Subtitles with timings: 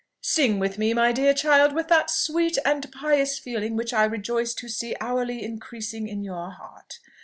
[0.23, 4.55] "Sing with me, my dear child, with that sweet and pious feeling which I rejoice
[4.55, 6.97] to see hourly increasing in your heart.